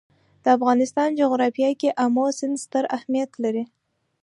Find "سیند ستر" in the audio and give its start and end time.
2.37-2.83